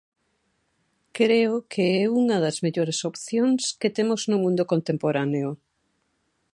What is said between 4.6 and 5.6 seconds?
contemporáneo.